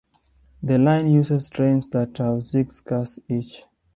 [0.63, 3.65] The line uses trains that have six cars each.